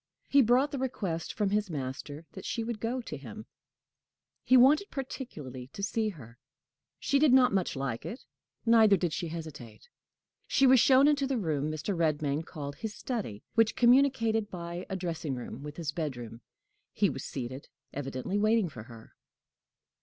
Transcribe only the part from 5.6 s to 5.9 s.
to